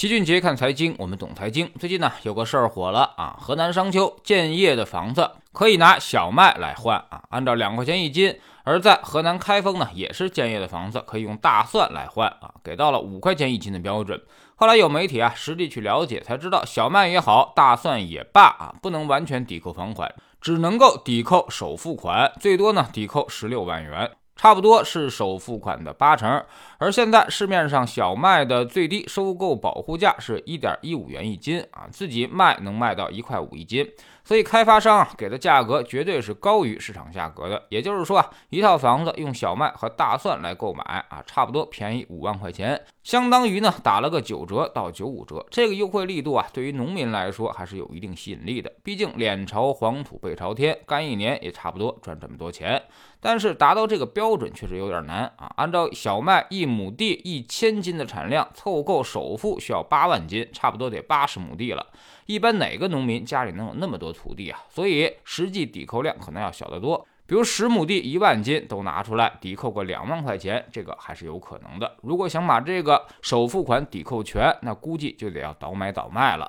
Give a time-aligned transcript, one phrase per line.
[0.00, 1.70] 齐俊杰看财经，我们懂财经。
[1.78, 8.32] 最近呢，有个事儿火了啊，河南商丘建业的房子可以拿小麦来换啊，按照两块钱一斤；
[8.64, 14.18] 而在河南开封呢，也是建业的房子可以用大蒜来换啊，给到了五块钱一斤的标准。
[14.54, 20.10] 后来有媒体啊实地去了解，才知道小麦也好，大蒜也罢啊，不能完全抵扣房款，
[20.40, 24.10] 只能够抵扣首付款，最多呢抵扣十六万元。
[24.40, 26.42] 差不多是首付款的八成，
[26.78, 33.86] 而现在市面上小麦的最低收购保护价是一点一五元一斤啊，自己卖能卖到一块五一斤。
[34.24, 45.44] 所以开发商啊给的价格绝对是高于市场价格的，也就是说啊，一套房子用小麦和大蒜来购买啊，差不多便宜五万块钱，相当于呢打了个九折到九五折。
[45.50, 48.70] 这个优惠力度啊，对于农民来说还是有一定吸引力的。
[48.82, 52.80] 毕竟脸朝黄土背朝天，干一年也差不多赚这么多钱。
[53.22, 55.52] 但是达到这个标准确实有点难啊。
[55.56, 61.86] 按照小麦一亩地一千斤的产量，凑够首付需要八万斤，差不多得八十亩地了。
[62.30, 64.60] 一般哪个农民家里能有那么多土地啊？
[64.68, 67.04] 所以实际抵扣量可能要小得多。
[67.26, 71.96] 比如十亩地一万斤都拿出来抵扣个两万块钱，这个还是有可能的。
[72.02, 76.48] 如果想把这个首付款抵扣全，那估计就得要倒买倒卖了。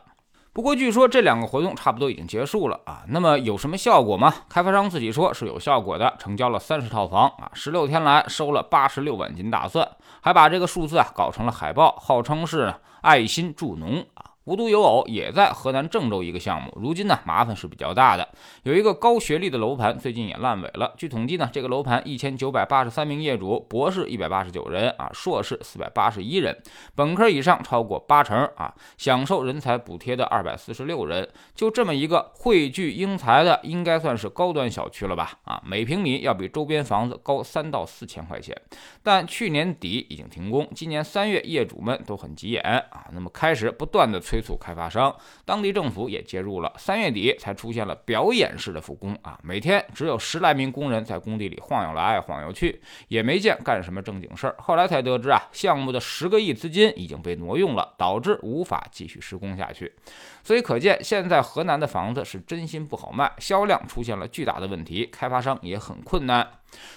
[0.53, 3.03] 不过据说这两个活动差不多已经结束了啊。
[3.07, 4.31] 那么有什么效果吗？
[4.49, 9.87] 开发商自己说是有效果的，成交了三十套房啊，十六天来收了八十六万斤大蒜，
[10.21, 14.30] 还把这个数字啊搞成了海报，号称是爱心助农啊。
[14.45, 16.75] 无独有偶，也在河南郑州一个项目。
[16.75, 18.27] 如今呢，麻烦是比较大的。
[18.63, 20.91] 有一个高学历的楼盘，最近也烂尾了。
[20.97, 26.59] 据统计呢，这个楼盘一千九百八十三名业主，博士一百八十九人啊，硕士四百八十一人，
[26.95, 31.29] 本科以上超过八成啊，享受人才补贴的二百四十六人。
[31.53, 35.33] 就这么一个汇聚英才的，应该算是高端小区了吧？
[35.43, 38.59] 啊，每平米要比周边房子高三到四千块钱。
[39.03, 44.30] 但去年底已经停工，今年三月业主们都很急眼啊，那么开始不断的催。
[44.31, 46.71] 催促开发商，当地政府也介入了。
[46.77, 54.55] 三月底才出现了表演式的复工啊，每天只有十来名工人在工地里晃悠来晃悠去，也没见干什么正经事儿。
[54.57, 59.93] 后来才得知啊，项目的十个亿资金已经被挪用了，导致无法继续施工下去。
[60.45, 66.47] 所以可见，现在河南的房子是真心不好卖，销量出现了巨大的问题，开发商也很困难。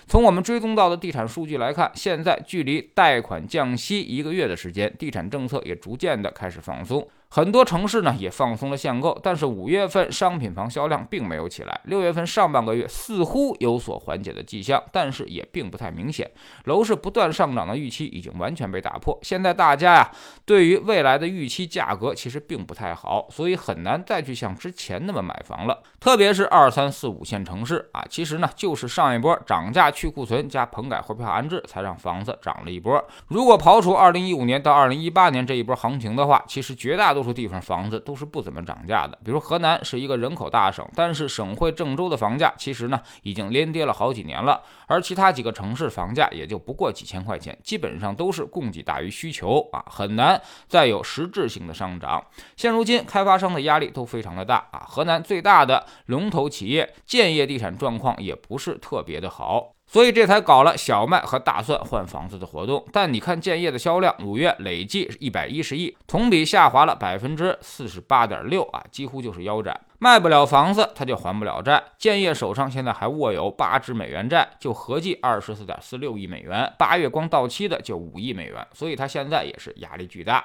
[0.07, 7.07] 从我们追踪到的地产数据来看，现在距离贷款降息一个月的时间，地产政策也逐渐的开始放松。
[7.31, 11.81] 很多城市呢也放松了限购，但是五月份商品房销量并没有起来。
[11.87, 16.31] 六月份上半个月似乎有所缓解的迹象，但是也并不太明显。
[16.67, 19.19] 楼市不断上涨的预期已经完全被打破。
[19.23, 20.13] 现在大家呀
[20.45, 25.83] 对于未来的预期价格其实并不太好，所以很难再去像之前那么买房了。
[25.99, 33.03] 特别是二三四五线城市啊，其实呢就是上一波涨涨价去库存加棚改汇票安置，才让房子涨了一波。
[33.29, 37.15] 如果刨除二零一五年到二零一八年这一波行情的话，其实绝大。
[37.15, 52.21] 多数地方房子都是不怎么涨价的，比如河南是一个人口大省，但是省会郑州的房价其实呢已经连跌了好几年了，而其他几个城市房价也就不过几千块钱，基本上都是供给大于需求啊，很难再有实质性的上涨。
[52.57, 59.54] 现如今开发商的压力都非常的大啊，河南最大的龙头企业建业地产状况也不是特别的好。
[59.95, 69.81] 所以这才搞了小麦和大蒜换房子的活动，但你看建业的销量，五月累计一百一十亿，同比下滑了百分之四十八点六啊，几乎就是腰斩。
[70.01, 71.81] 卖不了房子，他就还不了债。
[71.97, 80.45] 建业手上现在还握有八只美元债，就合计二十四点四六亿美元，八月光到期的就五亿美元，所以他现在也是压力巨大。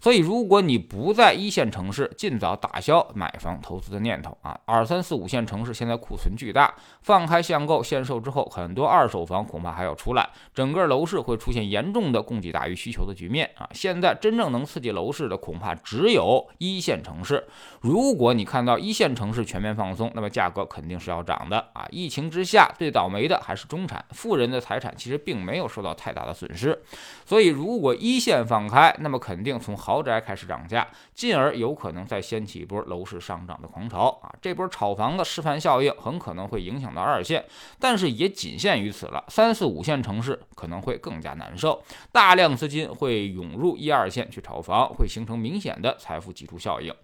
[0.00, 4.58] 所以，如果你不在一线城市，尽早打消买房投资的念头啊！
[4.64, 13.68] 二三四五线城市现在库存巨大，放开限购限售之后，很多二手房恐怕还要出来，整个楼市会出现严重的供给大于需求的局面啊！
[13.74, 17.46] 现在真正能刺激楼市的，恐怕只有一线城市。
[17.80, 21.86] 如果你看到一线城市全面放松，那么价格肯定是要涨的啊！
[21.90, 26.82] 疫情之下，最倒霉的还是中产，富人的财产其实并没有受到太大的损失。
[27.26, 34.30] 所以，如果一线放开，那么肯定从豪宅开始涨价，进而有可能再掀起一波楼市上涨的狂潮啊！
[34.40, 37.44] 这波炒房的示范效应很可能会影响到二线，
[37.80, 39.24] 但是也仅限于此了。
[39.26, 41.82] 三四五线城市可能会更加难受，
[42.12, 46.94] 大量资金会涌入一二线去炒房，会形成明显的财富挤出效应。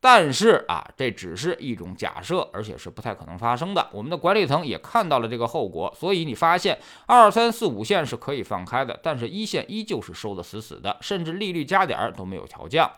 [0.00, 3.88] 但是啊，这只是一种假设，而且是不太可能发生的。
[3.92, 12.88] 我们的管理层也看到了这个后果，所以你发现二三四五线是可以放开的，但是一线依旧是收的死死的，甚至利率加点儿都没有调降，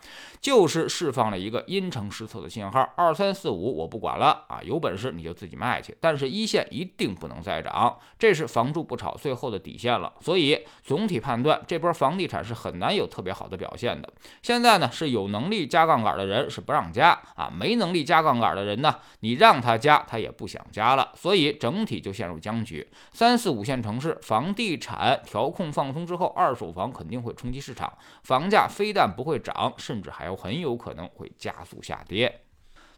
[0.40, 2.92] 就是释放了一个因城施策的信号。
[2.96, 10.12] 二三四五我不管了啊，有本事你就自己卖去，但是一线一定不能再涨，这是房住不炒最后的底线了。
[10.20, 14.12] 所以总体判断，这波房地产是很难有特别好的表现的。
[14.42, 16.88] 现在呢，是有能力加杠杆的人是不让。
[16.93, 22.87] 加啊，没能力加杠杆的人呢，你让他加，他也不想加了，所以整体就陷入僵局。
[23.12, 27.93] 三四五线城市房地产调控放松之后，二手房肯定会冲击市场，
[28.23, 32.40] 房价非但不会涨，甚至还有很有可能会加速下跌。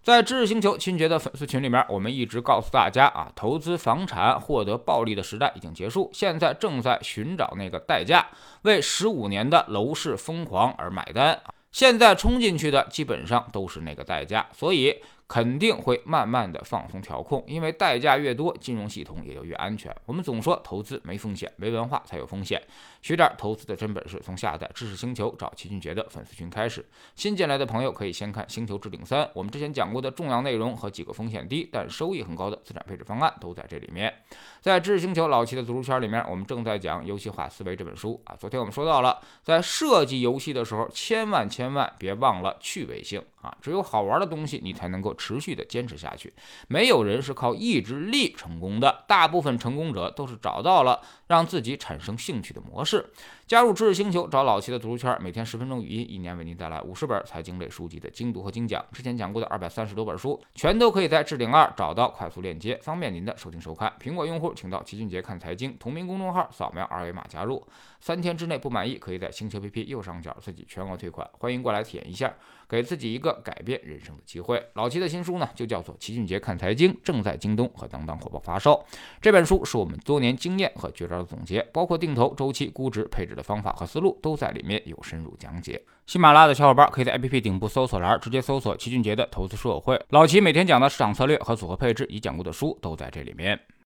[0.02, 8.26] 在知识星球秦杰的粉丝群里面，我们一直告诉大家啊，投资房产获得暴利的时代已经结束，现在正在寻找那个代价，
[8.62, 11.38] 为十五年的楼市疯狂而买单
[11.72, 14.96] 现在冲进去的基本上都是那个代价，所以。
[15.30, 19.94] 肯定会慢慢的放松调控，因为代价越多，金融系统也就越安全。
[20.04, 22.60] 我们总说投资没风险，没文化才有风险。
[23.00, 26.84] 学点投资的真本事，从下载知识星球找齐俊杰的粉丝群开始。
[27.14, 34.12] 新进来的朋友可以先看《星球置顶三》，我们之前讲过的重要内容和几个风险低但收益很高的资产配置方案都在这里面。
[34.60, 38.34] 在知识星球老齐的读书圈里面，我们正在讲《游戏化思维》这本书啊。
[38.34, 43.22] 昨天我们说到了，在设计游戏的时候，千万千万别忘了趣味性。
[43.40, 46.32] 啊，只有好玩的东西，你才能够持续的坚持下去。
[46.66, 53.10] 没有人是靠意志力成功的，大部分成功者都是找到了让自己产生兴趣的模式。
[53.46, 58.82] 加入知识星球，找老齐的读书圈，每天十分钟语音，一年为您带来五十本财经类书籍的精读和精讲。
[58.92, 63.92] 之前讲过的二百三十多本书，全都可以在置顶二找到快速链接，方便您的收听收看。
[64.00, 67.66] 苹果用户请到齐俊杰看财经同名公众号，扫描二维码加入。
[68.00, 71.28] 三天之内不满意，可以在星球 APP 右上角自己全额退款。
[71.32, 72.32] 欢迎过来体验一下，
[72.68, 74.64] 给自己一个改变人生的机会。
[74.74, 78.82] 老齐的新书呢，就叫做《齐俊杰看财经》，正在京东和当当火爆发售。
[79.20, 83.42] 这本书是我们多年经验和绝招的总结，包括定投、周期、估值、配置的。
[83.50, 85.82] 方法和思路都在里面有深入讲解。
[86.06, 93.58] 喜马拉雅的小伙伴可以在 APP 顶部搜索栏直接搜索齐俊杰的投资书友会，老齐每天讲的市场策略和组合配置已讲过的书都在这里面。